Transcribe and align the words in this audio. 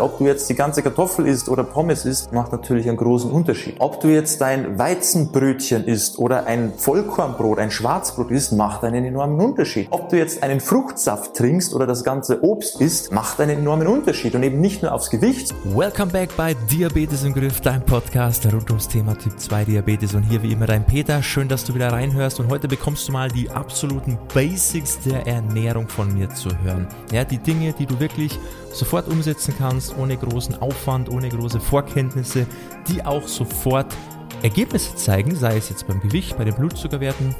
Ob 0.00 0.18
du 0.18 0.26
jetzt 0.26 0.48
die 0.48 0.54
ganze 0.54 0.84
Kartoffel 0.84 1.26
isst 1.26 1.48
oder 1.48 1.64
Pommes 1.64 2.04
isst, 2.04 2.32
macht 2.32 2.52
natürlich 2.52 2.86
einen 2.86 2.98
großen 2.98 3.32
Unterschied. 3.32 3.74
Ob 3.80 4.00
du 4.00 4.06
jetzt 4.06 4.40
dein 4.40 4.78
Weizenbrötchen 4.78 5.84
isst 5.86 6.20
oder 6.20 6.46
ein 6.46 6.72
Vollkornbrot, 6.76 7.58
ein 7.58 7.72
Schwarzbrot 7.72 8.30
isst, 8.30 8.52
macht 8.52 8.84
einen 8.84 9.04
enormen 9.06 9.40
Unterschied. 9.40 9.88
Ob 9.90 10.08
du 10.08 10.16
jetzt 10.16 10.44
einen 10.44 10.60
Fruchtsaft 10.60 11.34
trinkst 11.34 11.74
oder 11.74 11.84
das 11.84 12.04
ganze 12.04 12.44
Obst 12.44 12.80
isst, 12.80 13.10
macht 13.10 13.40
einen 13.40 13.58
enormen 13.58 13.88
Unterschied 13.88 14.36
und 14.36 14.44
eben 14.44 14.60
nicht 14.60 14.82
nur 14.82 14.92
aufs 14.92 15.10
Gewicht. 15.10 15.52
Welcome 15.64 16.12
back 16.12 16.30
bei 16.36 16.54
Diabetes 16.70 17.24
im 17.24 17.34
Griff, 17.34 17.60
dein 17.60 17.84
Podcast 17.84 18.46
rund 18.52 18.70
ums 18.70 18.86
Thema 18.86 19.18
Typ 19.18 19.40
2 19.40 19.64
Diabetes 19.64 20.14
und 20.14 20.22
hier 20.22 20.40
wie 20.44 20.52
immer 20.52 20.66
dein 20.66 20.86
Peter. 20.86 21.24
Schön, 21.24 21.48
dass 21.48 21.64
du 21.64 21.74
wieder 21.74 21.92
reinhörst 21.92 22.38
und 22.38 22.50
heute 22.50 22.68
bekommst 22.68 23.08
du 23.08 23.10
mal 23.10 23.32
die 23.32 23.50
absoluten 23.50 24.16
Basics 24.32 25.00
der 25.00 25.26
Ernährung 25.26 25.88
von 25.88 26.14
mir 26.14 26.30
zu 26.30 26.50
hören. 26.62 26.86
Ja, 27.10 27.24
die 27.24 27.38
Dinge, 27.38 27.72
die 27.72 27.86
du 27.86 27.98
wirklich 27.98 28.38
sofort 28.72 29.08
umsetzen 29.08 29.54
kannst, 29.58 29.96
ohne 29.96 30.16
großen 30.16 30.60
Aufwand, 30.60 31.08
ohne 31.08 31.28
große 31.28 31.60
Vorkenntnisse, 31.60 32.46
die 32.88 33.04
auch 33.04 33.26
sofort 33.26 33.94
Ergebnisse 34.42 34.94
zeigen, 34.96 35.34
sei 35.34 35.56
es 35.56 35.68
jetzt 35.68 35.86
beim 35.86 36.00
Gewicht, 36.00 36.36
bei 36.36 36.44
den 36.44 36.54
Blutzuckerwerten. 36.54 37.34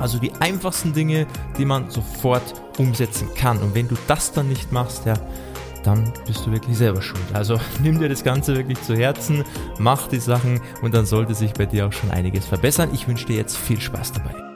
Also 0.00 0.18
die 0.18 0.32
einfachsten 0.40 0.92
Dinge, 0.92 1.26
die 1.58 1.64
man 1.64 1.90
sofort 1.90 2.42
umsetzen 2.78 3.28
kann. 3.36 3.58
Und 3.58 3.74
wenn 3.74 3.88
du 3.88 3.96
das 4.08 4.32
dann 4.32 4.48
nicht 4.48 4.72
machst, 4.72 5.06
ja, 5.06 5.14
dann 5.84 6.12
bist 6.26 6.46
du 6.46 6.52
wirklich 6.52 6.76
selber 6.76 7.02
schuld. 7.02 7.22
Also 7.32 7.60
nimm 7.82 7.98
dir 7.98 8.08
das 8.08 8.24
Ganze 8.24 8.56
wirklich 8.56 8.80
zu 8.82 8.96
Herzen, 8.96 9.44
mach 9.78 10.08
die 10.08 10.20
Sachen 10.20 10.60
und 10.80 10.94
dann 10.94 11.06
sollte 11.06 11.34
sich 11.34 11.52
bei 11.52 11.66
dir 11.66 11.86
auch 11.86 11.92
schon 11.92 12.10
einiges 12.10 12.46
verbessern. 12.46 12.90
Ich 12.92 13.06
wünsche 13.06 13.26
dir 13.26 13.36
jetzt 13.36 13.56
viel 13.56 13.80
Spaß 13.80 14.12
dabei. 14.12 14.51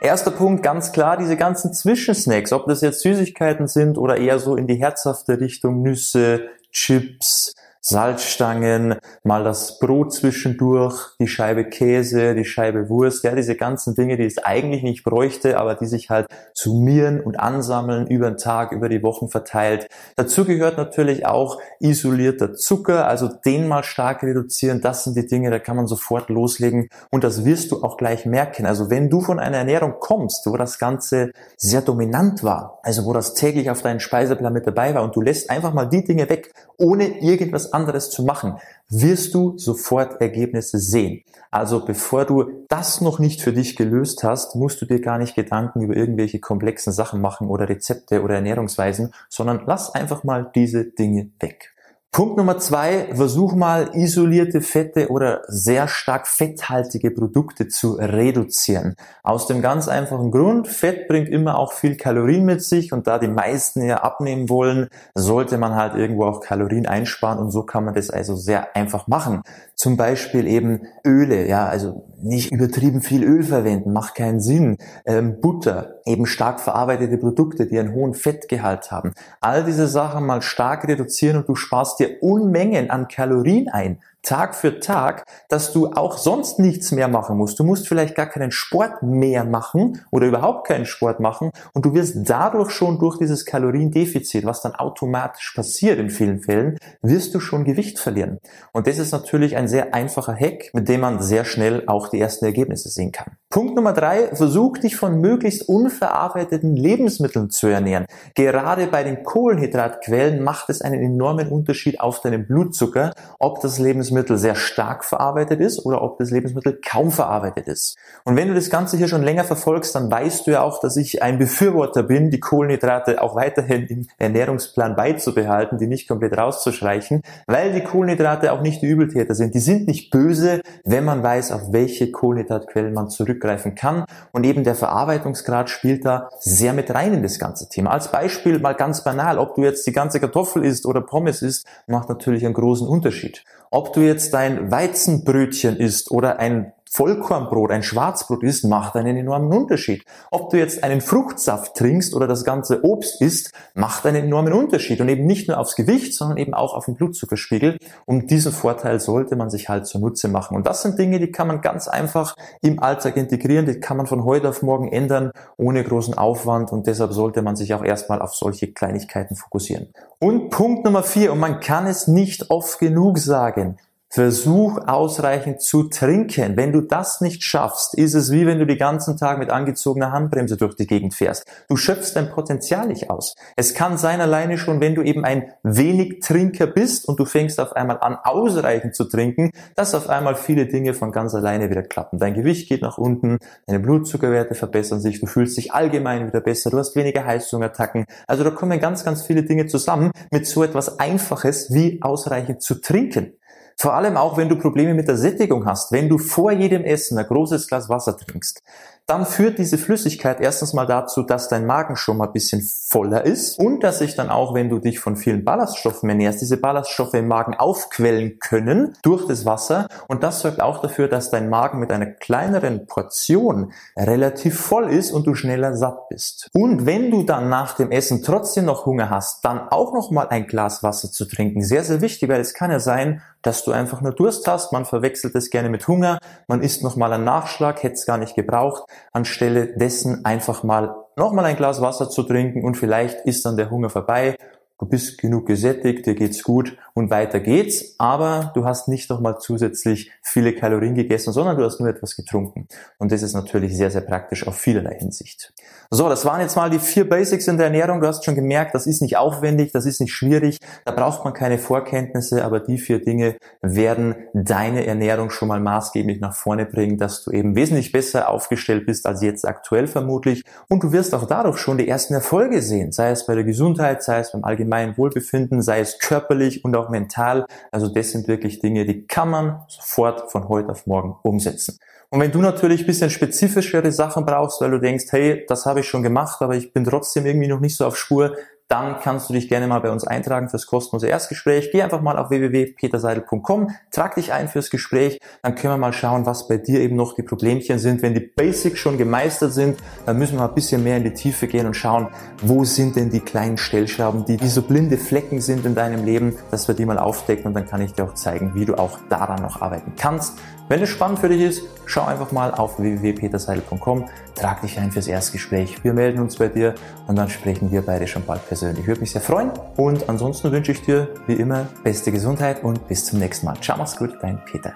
Erster 0.00 0.30
Punkt, 0.30 0.62
ganz 0.62 0.92
klar, 0.92 1.16
diese 1.16 1.36
ganzen 1.36 1.72
Zwischensnacks, 1.72 2.52
ob 2.52 2.66
das 2.66 2.82
jetzt 2.82 3.00
Süßigkeiten 3.00 3.66
sind 3.66 3.96
oder 3.96 4.18
eher 4.18 4.38
so 4.38 4.54
in 4.56 4.66
die 4.66 4.76
herzhafte 4.76 5.40
Richtung 5.40 5.82
Nüsse, 5.82 6.48
Chips, 6.70 7.54
Salzstangen, 7.88 8.96
mal 9.22 9.44
das 9.44 9.78
Brot 9.78 10.12
zwischendurch, 10.12 11.14
die 11.20 11.28
Scheibe 11.28 11.66
Käse, 11.66 12.34
die 12.34 12.44
Scheibe 12.44 12.88
Wurst, 12.88 13.22
ja, 13.22 13.32
diese 13.32 13.54
ganzen 13.54 13.94
Dinge, 13.94 14.16
die 14.16 14.24
es 14.24 14.38
eigentlich 14.38 14.82
nicht 14.82 15.04
bräuchte, 15.04 15.56
aber 15.56 15.76
die 15.76 15.86
sich 15.86 16.10
halt 16.10 16.26
summieren 16.52 17.20
und 17.20 17.38
ansammeln 17.38 18.08
über 18.08 18.28
den 18.28 18.38
Tag, 18.38 18.72
über 18.72 18.88
die 18.88 19.04
Wochen 19.04 19.28
verteilt. 19.28 19.86
Dazu 20.16 20.44
gehört 20.44 20.78
natürlich 20.78 21.26
auch 21.26 21.60
isolierter 21.78 22.54
Zucker, 22.54 23.06
also 23.06 23.28
den 23.28 23.68
mal 23.68 23.84
stark 23.84 24.24
reduzieren. 24.24 24.80
Das 24.80 25.04
sind 25.04 25.16
die 25.16 25.28
Dinge, 25.28 25.52
da 25.52 25.60
kann 25.60 25.76
man 25.76 25.86
sofort 25.86 26.28
loslegen 26.28 26.88
und 27.12 27.22
das 27.22 27.44
wirst 27.44 27.70
du 27.70 27.84
auch 27.84 27.98
gleich 27.98 28.26
merken. 28.26 28.66
Also 28.66 28.90
wenn 28.90 29.10
du 29.10 29.20
von 29.20 29.38
einer 29.38 29.58
Ernährung 29.58 29.94
kommst, 30.00 30.44
wo 30.46 30.56
das 30.56 30.80
Ganze 30.80 31.30
sehr 31.56 31.82
dominant 31.82 32.42
war, 32.42 32.80
also 32.82 33.04
wo 33.04 33.12
das 33.12 33.34
täglich 33.34 33.70
auf 33.70 33.82
deinen 33.82 34.00
Speiseplan 34.00 34.52
mit 34.52 34.66
dabei 34.66 34.92
war 34.92 35.04
und 35.04 35.14
du 35.14 35.20
lässt 35.20 35.50
einfach 35.50 35.72
mal 35.72 35.86
die 35.86 36.02
Dinge 36.02 36.28
weg, 36.28 36.52
ohne 36.78 37.20
irgendwas 37.20 37.75
anderes 37.76 38.10
zu 38.10 38.24
machen, 38.24 38.56
wirst 38.88 39.34
du 39.34 39.56
sofort 39.58 40.20
Ergebnisse 40.20 40.78
sehen. 40.78 41.22
Also 41.50 41.84
bevor 41.84 42.24
du 42.24 42.64
das 42.68 43.00
noch 43.00 43.18
nicht 43.18 43.40
für 43.40 43.52
dich 43.52 43.76
gelöst 43.76 44.24
hast, 44.24 44.56
musst 44.56 44.80
du 44.80 44.86
dir 44.86 45.00
gar 45.00 45.18
nicht 45.18 45.34
Gedanken 45.34 45.82
über 45.82 45.96
irgendwelche 45.96 46.40
komplexen 46.40 46.92
Sachen 46.92 47.20
machen 47.20 47.48
oder 47.48 47.68
Rezepte 47.68 48.22
oder 48.22 48.36
Ernährungsweisen, 48.36 49.12
sondern 49.28 49.62
lass 49.66 49.94
einfach 49.94 50.24
mal 50.24 50.50
diese 50.54 50.84
Dinge 50.84 51.30
weg. 51.40 51.75
Punkt 52.12 52.38
Nummer 52.38 52.56
zwei, 52.56 53.08
versuch 53.12 53.54
mal 53.54 53.90
isolierte 53.92 54.62
Fette 54.62 55.08
oder 55.08 55.42
sehr 55.48 55.86
stark 55.86 56.26
fetthaltige 56.26 57.10
Produkte 57.10 57.68
zu 57.68 57.92
reduzieren. 57.92 58.96
Aus 59.22 59.46
dem 59.46 59.60
ganz 59.60 59.86
einfachen 59.86 60.30
Grund, 60.30 60.66
Fett 60.66 61.08
bringt 61.08 61.28
immer 61.28 61.58
auch 61.58 61.74
viel 61.74 61.96
Kalorien 61.96 62.46
mit 62.46 62.62
sich 62.62 62.94
und 62.94 63.06
da 63.06 63.18
die 63.18 63.28
meisten 63.28 63.82
ja 63.82 63.98
abnehmen 63.98 64.48
wollen, 64.48 64.88
sollte 65.14 65.58
man 65.58 65.74
halt 65.74 65.94
irgendwo 65.94 66.24
auch 66.24 66.40
Kalorien 66.40 66.86
einsparen 66.86 67.38
und 67.38 67.50
so 67.50 67.64
kann 67.64 67.84
man 67.84 67.92
das 67.92 68.08
also 68.08 68.34
sehr 68.34 68.74
einfach 68.74 69.08
machen. 69.08 69.42
Zum 69.74 69.98
Beispiel 69.98 70.46
eben 70.46 70.86
Öle, 71.06 71.46
ja, 71.46 71.66
also 71.66 72.06
nicht 72.22 72.50
übertrieben 72.50 73.02
viel 73.02 73.24
Öl 73.24 73.42
verwenden, 73.42 73.92
macht 73.92 74.14
keinen 74.14 74.40
Sinn. 74.40 74.78
Ähm, 75.04 75.40
Butter, 75.42 76.00
eben 76.06 76.24
stark 76.24 76.60
verarbeitete 76.60 77.18
Produkte, 77.18 77.66
die 77.66 77.78
einen 77.78 77.92
hohen 77.92 78.14
Fettgehalt 78.14 78.90
haben. 78.90 79.12
All 79.42 79.64
diese 79.64 79.86
Sachen 79.86 80.24
mal 80.24 80.40
stark 80.40 80.88
reduzieren 80.88 81.36
und 81.36 81.48
du 81.48 81.54
sparst 81.54 81.95
dir 81.96 82.22
Unmengen 82.22 82.90
an 82.90 83.08
Kalorien 83.08 83.68
ein. 83.68 83.98
Tag 84.26 84.56
für 84.56 84.80
Tag, 84.80 85.24
dass 85.48 85.72
du 85.72 85.92
auch 85.92 86.18
sonst 86.18 86.58
nichts 86.58 86.90
mehr 86.90 87.06
machen 87.06 87.36
musst. 87.36 87.60
Du 87.60 87.64
musst 87.64 87.86
vielleicht 87.86 88.16
gar 88.16 88.26
keinen 88.26 88.50
Sport 88.50 89.02
mehr 89.02 89.44
machen 89.44 90.02
oder 90.10 90.26
überhaupt 90.26 90.66
keinen 90.66 90.84
Sport 90.84 91.20
machen 91.20 91.52
und 91.74 91.84
du 91.84 91.94
wirst 91.94 92.16
dadurch 92.28 92.70
schon 92.72 92.98
durch 92.98 93.18
dieses 93.18 93.46
Kaloriendefizit, 93.46 94.44
was 94.44 94.62
dann 94.62 94.74
automatisch 94.74 95.54
passiert 95.54 96.00
in 96.00 96.10
vielen 96.10 96.40
Fällen, 96.40 96.76
wirst 97.02 97.34
du 97.36 97.40
schon 97.40 97.64
Gewicht 97.64 98.00
verlieren. 98.00 98.38
Und 98.72 98.88
das 98.88 98.98
ist 98.98 99.12
natürlich 99.12 99.56
ein 99.56 99.68
sehr 99.68 99.94
einfacher 99.94 100.34
Hack, 100.34 100.70
mit 100.72 100.88
dem 100.88 101.02
man 101.02 101.22
sehr 101.22 101.44
schnell 101.44 101.84
auch 101.86 102.08
die 102.08 102.20
ersten 102.20 102.46
Ergebnisse 102.46 102.88
sehen 102.88 103.12
kann. 103.12 103.36
Punkt 103.56 103.74
Nummer 103.74 103.94
drei, 103.94 104.28
versuch 104.34 104.76
dich 104.76 104.96
von 104.96 105.18
möglichst 105.18 105.66
unverarbeiteten 105.66 106.76
Lebensmitteln 106.76 107.48
zu 107.48 107.68
ernähren. 107.68 108.04
Gerade 108.34 108.86
bei 108.86 109.02
den 109.02 109.24
Kohlenhydratquellen 109.24 110.44
macht 110.44 110.68
es 110.68 110.82
einen 110.82 111.00
enormen 111.00 111.48
Unterschied 111.48 111.98
auf 111.98 112.20
deinen 112.20 112.46
Blutzucker, 112.46 113.14
ob 113.38 113.62
das 113.62 113.78
Lebensmittel 113.78 114.36
sehr 114.36 114.56
stark 114.56 115.06
verarbeitet 115.06 115.60
ist 115.60 115.86
oder 115.86 116.02
ob 116.02 116.18
das 116.18 116.30
Lebensmittel 116.30 116.78
kaum 116.86 117.10
verarbeitet 117.10 117.66
ist. 117.66 117.96
Und 118.24 118.36
wenn 118.36 118.48
du 118.48 118.54
das 118.54 118.68
Ganze 118.68 118.98
hier 118.98 119.08
schon 119.08 119.22
länger 119.22 119.44
verfolgst, 119.44 119.94
dann 119.94 120.10
weißt 120.10 120.46
du 120.46 120.50
ja 120.50 120.60
auch, 120.60 120.78
dass 120.80 120.98
ich 120.98 121.22
ein 121.22 121.38
Befürworter 121.38 122.02
bin, 122.02 122.30
die 122.30 122.40
Kohlenhydrate 122.40 123.22
auch 123.22 123.36
weiterhin 123.36 123.86
im 123.86 124.06
Ernährungsplan 124.18 124.96
beizubehalten, 124.96 125.78
die 125.78 125.86
nicht 125.86 126.08
komplett 126.08 126.36
rauszustreichen, 126.36 127.22
weil 127.46 127.72
die 127.72 127.84
Kohlenhydrate 127.84 128.52
auch 128.52 128.60
nicht 128.60 128.82
die 128.82 128.86
Übeltäter 128.86 129.34
sind. 129.34 129.54
Die 129.54 129.60
sind 129.60 129.86
nicht 129.86 130.10
böse, 130.10 130.60
wenn 130.84 131.06
man 131.06 131.22
weiß, 131.22 131.52
auf 131.52 131.72
welche 131.72 132.12
Kohlenhydratquellen 132.12 132.92
man 132.92 133.08
zurückgreifen 133.46 133.74
kann. 133.74 134.04
Und 134.32 134.44
eben 134.44 134.64
der 134.64 134.74
Verarbeitungsgrad 134.74 135.70
spielt 135.70 136.04
da 136.04 136.28
sehr 136.40 136.72
mit 136.72 136.92
rein 136.92 137.14
in 137.14 137.22
das 137.22 137.38
ganze 137.38 137.68
Thema. 137.68 137.90
Als 137.90 138.10
Beispiel 138.10 138.58
mal 138.58 138.74
ganz 138.74 139.04
banal, 139.04 139.38
ob 139.38 139.54
du 139.54 139.62
jetzt 139.62 139.86
die 139.86 139.92
ganze 139.92 140.20
Kartoffel 140.20 140.64
isst 140.64 140.86
oder 140.86 141.00
Pommes 141.00 141.42
isst, 141.42 141.66
macht 141.86 142.08
natürlich 142.08 142.44
einen 142.44 142.54
großen 142.54 142.86
Unterschied. 142.86 143.44
Ob 143.70 143.92
du 143.92 144.00
jetzt 144.00 144.34
dein 144.34 144.70
Weizenbrötchen 144.70 145.76
isst 145.76 146.10
oder 146.10 146.38
ein 146.38 146.72
Vollkornbrot, 146.96 147.72
ein 147.72 147.82
Schwarzbrot 147.82 148.42
isst, 148.42 148.64
macht 148.64 148.96
einen 148.96 149.18
enormen 149.18 149.52
Unterschied. 149.52 150.02
Ob 150.30 150.48
du 150.48 150.56
jetzt 150.56 150.82
einen 150.82 151.02
Fruchtsaft 151.02 151.74
trinkst 151.74 152.14
oder 152.14 152.26
das 152.26 152.42
ganze 152.42 152.82
Obst 152.84 153.20
isst, 153.20 153.52
macht 153.74 154.06
einen 154.06 154.24
enormen 154.24 154.54
Unterschied. 154.54 155.02
Und 155.02 155.10
eben 155.10 155.26
nicht 155.26 155.46
nur 155.46 155.58
aufs 155.58 155.76
Gewicht, 155.76 156.14
sondern 156.14 156.38
eben 156.38 156.54
auch 156.54 156.72
auf 156.72 156.86
den 156.86 156.94
Blutzuckerspiegel. 156.94 157.76
Und 158.06 158.30
diesen 158.30 158.50
Vorteil 158.50 158.98
sollte 158.98 159.36
man 159.36 159.50
sich 159.50 159.68
halt 159.68 159.86
zunutze 159.86 160.28
machen. 160.28 160.56
Und 160.56 160.66
das 160.66 160.80
sind 160.80 160.98
Dinge, 160.98 161.18
die 161.18 161.30
kann 161.30 161.48
man 161.48 161.60
ganz 161.60 161.86
einfach 161.86 162.34
im 162.62 162.82
Alltag 162.82 163.18
integrieren. 163.18 163.66
Die 163.66 163.78
kann 163.78 163.98
man 163.98 164.06
von 164.06 164.24
heute 164.24 164.48
auf 164.48 164.62
morgen 164.62 164.88
ändern, 164.88 165.32
ohne 165.58 165.84
großen 165.84 166.16
Aufwand. 166.16 166.72
Und 166.72 166.86
deshalb 166.86 167.12
sollte 167.12 167.42
man 167.42 167.56
sich 167.56 167.74
auch 167.74 167.84
erstmal 167.84 168.22
auf 168.22 168.34
solche 168.34 168.72
Kleinigkeiten 168.72 169.36
fokussieren. 169.36 169.88
Und 170.18 170.48
Punkt 170.48 170.86
Nummer 170.86 171.02
vier, 171.02 171.32
und 171.32 171.40
man 171.40 171.60
kann 171.60 171.86
es 171.86 172.08
nicht 172.08 172.50
oft 172.50 172.78
genug 172.78 173.18
sagen, 173.18 173.76
Versuch 174.08 174.78
ausreichend 174.86 175.60
zu 175.60 175.84
trinken. 175.84 176.56
Wenn 176.56 176.72
du 176.72 176.80
das 176.80 177.20
nicht 177.20 177.42
schaffst, 177.42 177.98
ist 177.98 178.14
es 178.14 178.30
wie 178.30 178.46
wenn 178.46 178.58
du 178.58 178.66
den 178.66 178.78
ganzen 178.78 179.16
Tag 179.16 179.38
mit 179.38 179.50
angezogener 179.50 180.12
Handbremse 180.12 180.56
durch 180.56 180.76
die 180.76 180.86
Gegend 180.86 181.14
fährst. 181.14 181.44
Du 181.68 181.76
schöpfst 181.76 182.12
dein 182.14 182.30
Potenzial 182.30 182.86
nicht 182.86 183.10
aus. 183.10 183.34
Es 183.56 183.74
kann 183.74 183.98
sein 183.98 184.20
alleine 184.20 184.58
schon, 184.58 184.80
wenn 184.80 184.94
du 184.94 185.02
eben 185.02 185.24
ein 185.24 185.50
wenig 185.62 186.20
Trinker 186.20 186.66
bist 186.66 187.06
und 187.08 187.18
du 187.18 187.24
fängst 187.24 187.60
auf 187.60 187.74
einmal 187.74 187.98
an, 188.00 188.16
ausreichend 188.22 188.94
zu 188.94 189.04
trinken, 189.04 189.50
dass 189.74 189.94
auf 189.94 190.08
einmal 190.08 190.36
viele 190.36 190.66
Dinge 190.66 190.94
von 190.94 191.10
ganz 191.10 191.34
alleine 191.34 191.68
wieder 191.68 191.82
klappen. 191.82 192.18
Dein 192.18 192.34
Gewicht 192.34 192.68
geht 192.68 192.82
nach 192.82 192.98
unten, 192.98 193.38
deine 193.66 193.80
Blutzuckerwerte 193.80 194.54
verbessern 194.54 195.00
sich, 195.00 195.20
du 195.20 195.26
fühlst 195.26 195.56
dich 195.56 195.72
allgemein 195.72 196.26
wieder 196.28 196.40
besser, 196.40 196.70
du 196.70 196.78
hast 196.78 196.96
weniger 196.96 197.24
Heißhungerattacken. 197.24 198.06
Also 198.26 198.44
da 198.44 198.50
kommen 198.50 198.78
ganz, 198.78 199.04
ganz 199.04 199.24
viele 199.24 199.42
Dinge 199.42 199.66
zusammen 199.66 200.12
mit 200.30 200.46
so 200.46 200.62
etwas 200.62 201.00
Einfaches 201.00 201.72
wie 201.72 202.00
ausreichend 202.02 202.62
zu 202.62 202.80
trinken. 202.80 203.32
Vor 203.78 203.92
allem 203.92 204.16
auch, 204.16 204.38
wenn 204.38 204.48
du 204.48 204.56
Probleme 204.56 204.94
mit 204.94 205.06
der 205.06 205.18
Sättigung 205.18 205.66
hast, 205.66 205.92
wenn 205.92 206.08
du 206.08 206.16
vor 206.16 206.50
jedem 206.50 206.82
Essen 206.82 207.18
ein 207.18 207.26
großes 207.26 207.68
Glas 207.68 207.90
Wasser 207.90 208.16
trinkst, 208.16 208.62
dann 209.06 209.24
führt 209.24 209.58
diese 209.58 209.78
Flüssigkeit 209.78 210.40
erstens 210.40 210.72
mal 210.72 210.84
dazu, 210.84 211.22
dass 211.22 211.48
dein 211.48 211.64
Magen 211.64 211.94
schon 211.94 212.16
mal 212.16 212.26
ein 212.26 212.32
bisschen 212.32 212.60
voller 212.62 213.24
ist 213.24 213.56
und 213.56 213.84
dass 213.84 214.00
sich 214.00 214.16
dann 214.16 214.30
auch, 214.30 214.52
wenn 214.52 214.68
du 214.68 214.80
dich 214.80 214.98
von 214.98 215.16
vielen 215.16 215.44
Ballaststoffen 215.44 216.08
ernährst, 216.08 216.40
diese 216.40 216.56
Ballaststoffe 216.56 217.14
im 217.14 217.28
Magen 217.28 217.54
aufquellen 217.54 218.40
können 218.40 218.96
durch 219.02 219.28
das 219.28 219.46
Wasser 219.46 219.86
und 220.08 220.24
das 220.24 220.40
sorgt 220.40 220.60
auch 220.60 220.82
dafür, 220.82 221.06
dass 221.06 221.30
dein 221.30 221.48
Magen 221.48 221.78
mit 221.78 221.92
einer 221.92 222.06
kleineren 222.06 222.86
Portion 222.86 223.72
relativ 223.96 224.58
voll 224.58 224.90
ist 224.90 225.12
und 225.12 225.24
du 225.26 225.36
schneller 225.36 225.76
satt 225.76 226.08
bist. 226.08 226.50
Und 226.52 226.84
wenn 226.84 227.12
du 227.12 227.22
dann 227.22 227.48
nach 227.48 227.76
dem 227.76 227.92
Essen 227.92 228.24
trotzdem 228.24 228.64
noch 228.64 228.86
Hunger 228.86 229.08
hast, 229.08 229.44
dann 229.44 229.68
auch 229.68 229.94
noch 229.94 230.10
mal 230.10 230.28
ein 230.28 230.48
Glas 230.48 230.82
Wasser 230.82 231.12
zu 231.12 231.26
trinken. 231.26 231.62
Sehr, 231.62 231.84
sehr 231.84 232.00
wichtig, 232.00 232.28
weil 232.28 232.40
es 232.40 232.54
kann 232.54 232.72
ja 232.72 232.80
sein, 232.80 233.22
dass 233.42 233.62
du 233.62 233.70
einfach 233.70 234.00
nur 234.00 234.12
Durst 234.12 234.48
hast. 234.48 234.72
Man 234.72 234.84
verwechselt 234.84 235.36
es 235.36 235.50
gerne 235.50 235.68
mit 235.68 235.86
Hunger. 235.86 236.18
Man 236.48 236.62
isst 236.62 236.82
noch 236.82 236.96
mal 236.96 237.12
einen 237.12 237.22
Nachschlag, 237.22 237.84
hätte 237.84 237.94
es 237.94 238.04
gar 238.04 238.18
nicht 238.18 238.34
gebraucht 238.34 238.82
anstelle 239.12 239.76
dessen 239.76 240.24
einfach 240.24 240.62
mal 240.62 240.94
nochmal 241.16 241.46
ein 241.46 241.56
Glas 241.56 241.80
Wasser 241.80 242.10
zu 242.10 242.22
trinken 242.22 242.64
und 242.64 242.76
vielleicht 242.76 243.24
ist 243.26 243.44
dann 243.44 243.56
der 243.56 243.70
Hunger 243.70 243.90
vorbei. 243.90 244.36
Du 244.78 244.86
bist 244.86 245.18
genug 245.18 245.46
gesättigt, 245.46 246.06
dir 246.06 246.14
geht's 246.14 246.42
gut 246.42 246.76
und 246.96 247.10
weiter 247.10 247.40
geht's, 247.40 247.94
aber 247.98 248.52
du 248.54 248.64
hast 248.64 248.88
nicht 248.88 249.10
nochmal 249.10 249.36
zusätzlich 249.38 250.10
viele 250.22 250.54
Kalorien 250.54 250.94
gegessen, 250.94 251.30
sondern 251.30 251.58
du 251.58 251.64
hast 251.64 251.78
nur 251.78 251.90
etwas 251.90 252.16
getrunken. 252.16 252.68
Und 252.96 253.12
das 253.12 253.22
ist 253.22 253.34
natürlich 253.34 253.76
sehr, 253.76 253.90
sehr 253.90 254.00
praktisch 254.00 254.46
auf 254.46 254.56
vielerlei 254.56 254.96
Hinsicht. 254.98 255.52
So, 255.90 256.08
das 256.08 256.24
waren 256.24 256.40
jetzt 256.40 256.56
mal 256.56 256.68
die 256.68 256.80
vier 256.80 257.08
Basics 257.08 257.46
in 257.46 257.58
der 257.58 257.66
Ernährung. 257.66 258.00
Du 258.00 258.08
hast 258.08 258.24
schon 258.24 258.34
gemerkt, 258.34 258.74
das 258.74 258.86
ist 258.86 259.02
nicht 259.02 259.16
aufwendig, 259.16 259.70
das 259.72 259.86
ist 259.86 260.00
nicht 260.00 260.12
schwierig, 260.12 260.58
da 260.84 260.90
braucht 260.90 261.24
man 261.24 261.32
keine 261.32 261.58
Vorkenntnisse, 261.58 262.44
aber 262.44 262.58
die 262.58 262.78
vier 262.78 263.04
Dinge 263.04 263.36
werden 263.62 264.16
deine 264.32 264.84
Ernährung 264.84 265.30
schon 265.30 265.48
mal 265.48 265.60
maßgeblich 265.60 266.20
nach 266.20 266.34
vorne 266.34 266.66
bringen, 266.66 266.98
dass 266.98 267.22
du 267.22 267.30
eben 267.30 267.54
wesentlich 267.54 267.92
besser 267.92 268.30
aufgestellt 268.30 268.86
bist 268.86 269.06
als 269.06 269.22
jetzt 269.22 269.46
aktuell 269.46 269.86
vermutlich. 269.86 270.44
Und 270.68 270.82
du 270.82 270.92
wirst 270.92 271.14
auch 271.14 271.26
dadurch 271.26 271.58
schon 271.58 271.78
die 271.78 271.86
ersten 271.86 272.14
Erfolge 272.14 272.62
sehen, 272.62 272.90
sei 272.90 273.10
es 273.10 273.26
bei 273.26 273.34
der 273.34 273.44
Gesundheit, 273.44 274.02
sei 274.02 274.18
es 274.18 274.32
beim 274.32 274.44
allgemeinen 274.44 274.96
Wohlbefinden, 274.96 275.62
sei 275.62 275.80
es 275.80 276.00
körperlich 276.00 276.64
und 276.64 276.74
auch 276.74 276.85
mental. 276.90 277.46
Also 277.70 277.88
das 277.88 278.10
sind 278.10 278.28
wirklich 278.28 278.60
Dinge, 278.60 278.84
die 278.84 279.06
kann 279.06 279.30
man 279.30 279.62
sofort 279.68 280.30
von 280.30 280.48
heute 280.48 280.70
auf 280.70 280.86
morgen 280.86 281.16
umsetzen. 281.22 281.78
Und 282.08 282.20
wenn 282.20 282.30
du 282.30 282.40
natürlich 282.40 282.82
ein 282.82 282.86
bisschen 282.86 283.10
spezifischere 283.10 283.90
Sachen 283.90 284.24
brauchst, 284.24 284.60
weil 284.60 284.70
du 284.70 284.78
denkst, 284.78 285.06
hey, 285.10 285.44
das 285.48 285.66
habe 285.66 285.80
ich 285.80 285.88
schon 285.88 286.02
gemacht, 286.02 286.40
aber 286.40 286.54
ich 286.54 286.72
bin 286.72 286.84
trotzdem 286.84 287.26
irgendwie 287.26 287.48
noch 287.48 287.60
nicht 287.60 287.76
so 287.76 287.84
auf 287.84 287.96
Spur, 287.96 288.36
dann 288.68 288.98
kannst 289.00 289.28
du 289.28 289.34
dich 289.34 289.48
gerne 289.48 289.66
mal 289.68 289.80
bei 289.80 289.90
uns 289.90 290.06
eintragen 290.06 290.48
fürs 290.48 290.66
kostenlose 290.66 291.06
Erstgespräch. 291.06 291.70
Geh 291.70 291.82
einfach 291.82 292.00
mal 292.00 292.18
auf 292.18 292.30
www.peterseidel.com, 292.30 293.70
trag 293.92 294.14
dich 294.16 294.32
ein 294.32 294.48
fürs 294.48 294.70
Gespräch, 294.70 295.20
dann 295.42 295.54
können 295.54 295.74
wir 295.74 295.78
mal 295.78 295.92
schauen, 295.92 296.26
was 296.26 296.48
bei 296.48 296.56
dir 296.56 296.80
eben 296.80 296.96
noch 296.96 297.14
die 297.14 297.22
Problemchen 297.22 297.78
sind. 297.78 298.02
Wenn 298.02 298.14
die 298.14 298.20
Basics 298.20 298.78
schon 298.78 298.98
gemeistert 298.98 299.52
sind, 299.52 299.78
dann 300.04 300.18
müssen 300.18 300.38
wir 300.38 300.48
ein 300.48 300.54
bisschen 300.54 300.82
mehr 300.82 300.96
in 300.96 301.04
die 301.04 301.14
Tiefe 301.14 301.46
gehen 301.46 301.66
und 301.66 301.74
schauen, 301.74 302.08
wo 302.42 302.64
sind 302.64 302.96
denn 302.96 303.10
die 303.10 303.20
kleinen 303.20 303.56
Stellschrauben, 303.56 304.24
die 304.24 304.40
wie 304.40 304.48
so 304.48 304.62
blinde 304.62 304.98
Flecken 304.98 305.40
sind 305.40 305.64
in 305.64 305.74
deinem 305.74 306.04
Leben, 306.04 306.36
dass 306.50 306.66
wir 306.66 306.74
die 306.74 306.86
mal 306.86 306.98
aufdecken 306.98 307.46
und 307.46 307.54
dann 307.54 307.66
kann 307.66 307.80
ich 307.80 307.92
dir 307.92 308.04
auch 308.04 308.14
zeigen, 308.14 308.54
wie 308.54 308.64
du 308.64 308.74
auch 308.74 308.98
daran 309.08 309.42
noch 309.42 309.62
arbeiten 309.62 309.92
kannst. 309.96 310.38
Wenn 310.68 310.82
es 310.82 310.88
spannend 310.88 311.20
für 311.20 311.28
dich 311.28 311.42
ist, 311.42 311.62
schau 311.84 312.04
einfach 312.04 312.32
mal 312.32 312.52
auf 312.52 312.80
www.peterseidel.com, 312.80 314.06
trag 314.34 314.62
dich 314.62 314.80
ein 314.80 314.90
fürs 314.90 315.06
Erstgespräch. 315.06 315.84
Wir 315.84 315.92
melden 315.92 316.18
uns 316.20 316.36
bei 316.36 316.48
dir 316.48 316.74
und 317.06 317.14
dann 317.14 317.28
sprechen 317.28 317.70
wir 317.70 317.82
beide 317.82 318.08
schon 318.08 318.24
bald 318.24 318.44
persönlich. 318.48 318.55
Ich 318.62 318.86
würde 318.86 319.00
mich 319.00 319.12
sehr 319.12 319.20
freuen 319.20 319.50
und 319.76 320.08
ansonsten 320.08 320.52
wünsche 320.52 320.72
ich 320.72 320.82
dir 320.82 321.08
wie 321.26 321.34
immer 321.34 321.66
beste 321.84 322.12
Gesundheit 322.12 322.64
und 322.64 322.88
bis 322.88 323.04
zum 323.04 323.18
nächsten 323.18 323.46
Mal. 323.46 323.56
Ciao, 323.60 323.76
mach's 323.78 323.96
gut, 323.96 324.16
dein 324.20 324.44
Peter. 324.44 324.74